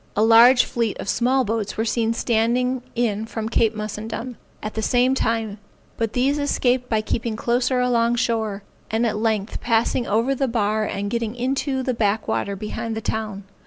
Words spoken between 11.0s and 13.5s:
getting into the back water behind the town.